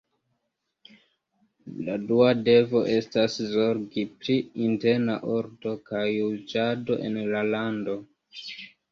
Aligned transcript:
La 1.89 1.97
dua 2.11 2.29
devo 2.47 2.79
estas 2.93 3.35
zorgi 3.51 4.05
pri 4.23 4.37
interna 4.69 5.17
ordo 5.33 5.73
kaj 5.91 6.05
juĝado 6.13 6.97
en 7.09 7.21
la 7.35 7.43
lando. 7.51 7.95